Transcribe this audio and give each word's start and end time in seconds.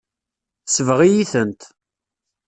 Tesbeɣ-iyi-tent. 0.65 1.61